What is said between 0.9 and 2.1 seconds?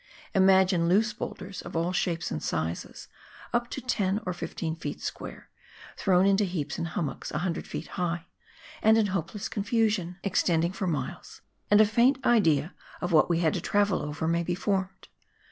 boulders of all